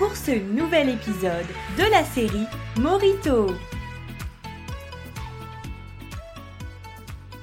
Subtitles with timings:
[0.00, 1.46] pour ce nouvel épisode
[1.76, 2.46] de la série
[2.78, 3.48] Morito.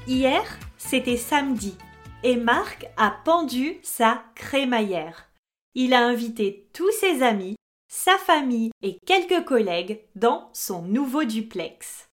[0.07, 0.41] Hier,
[0.75, 1.77] c'était samedi
[2.23, 5.29] et Marc a pendu sa crémaillère.
[5.75, 7.57] Il a invité tous ses amis,
[7.87, 12.07] sa famille et quelques collègues dans son nouveau duplex.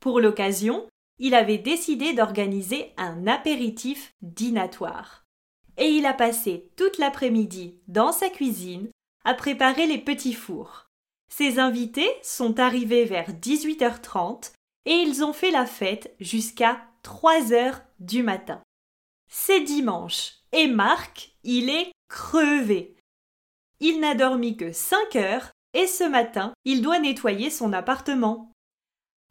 [0.00, 0.88] Pour l'occasion,
[1.20, 5.24] il avait décidé d'organiser un apéritif dînatoire.
[5.76, 8.90] Et il a passé toute l'après-midi dans sa cuisine
[9.34, 10.86] préparer les petits fours.
[11.28, 14.52] Ses invités sont arrivés vers 18h30
[14.86, 18.62] et ils ont fait la fête jusqu'à 3 heures du matin.
[19.30, 22.96] C'est dimanche et Marc, il est crevé.
[23.80, 28.52] Il n'a dormi que 5 heures et ce matin, il doit nettoyer son appartement.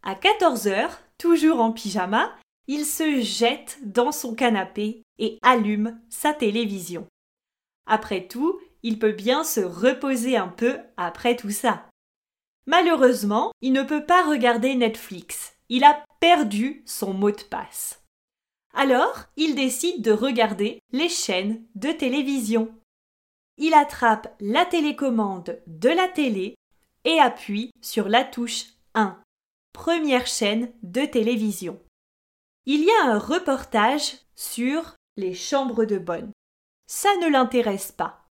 [0.03, 2.35] À 14 heures, toujours en pyjama,
[2.67, 7.07] il se jette dans son canapé et allume sa télévision.
[7.87, 11.85] Après tout, il peut bien se reposer un peu après tout ça.
[12.65, 15.55] Malheureusement, il ne peut pas regarder Netflix.
[15.69, 18.03] Il a perdu son mot de passe.
[18.73, 22.73] Alors, il décide de regarder les chaînes de télévision.
[23.57, 26.55] Il attrape la télécommande de la télé
[27.05, 29.19] et appuie sur la touche 1,
[29.73, 31.81] première chaîne de télévision.
[32.65, 36.31] Il y a un reportage sur les chambres de bonne.
[36.85, 38.26] Ça ne l'intéresse pas.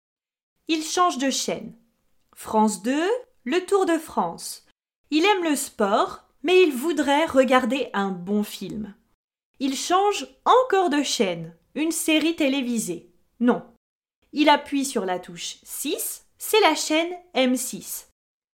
[0.68, 1.74] Il change de chaîne.
[2.36, 3.10] France 2,
[3.44, 4.66] le Tour de France.
[5.12, 8.96] Il aime le sport, mais il voudrait regarder un bon film.
[9.60, 13.12] Il change encore de chaîne, une série télévisée.
[13.40, 13.64] Non.
[14.32, 18.08] Il appuie sur la touche 6, c'est la chaîne M6.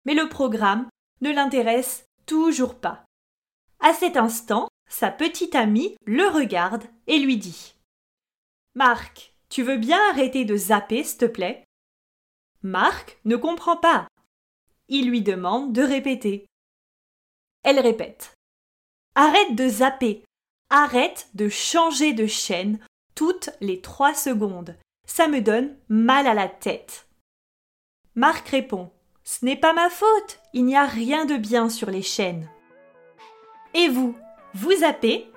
[0.06, 0.88] Mais le programme
[1.20, 3.04] ne l'intéresse toujours pas.
[3.80, 7.74] À cet instant, sa petite amie le regarde et lui dit
[8.74, 11.64] Marc, tu veux bien arrêter de zapper, s'il te plaît?
[12.62, 14.08] Marc ne comprend pas.
[14.88, 16.46] Il lui demande de répéter.
[17.62, 18.34] Elle répète.
[19.14, 20.24] Arrête de zapper.
[20.70, 22.78] Arrête de changer de chaîne
[23.14, 24.76] toutes les trois secondes.
[25.06, 27.08] Ça me donne mal à la tête.
[28.14, 28.90] Marc répond.
[29.24, 30.40] Ce n'est pas ma faute.
[30.52, 32.48] Il n'y a rien de bien sur les chaînes.
[33.74, 34.16] Et vous,
[34.54, 35.30] vous zappez?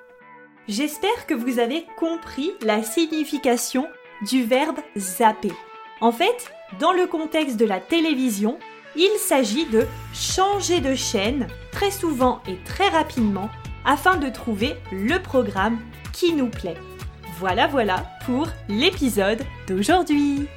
[0.67, 3.87] J'espère que vous avez compris la signification
[4.29, 5.51] du verbe zapper.
[5.99, 8.57] En fait, dans le contexte de la télévision,
[8.95, 13.49] il s'agit de changer de chaîne très souvent et très rapidement
[13.85, 15.79] afin de trouver le programme
[16.13, 16.77] qui nous plaît.
[17.39, 20.47] Voilà voilà pour l'épisode d'aujourd'hui.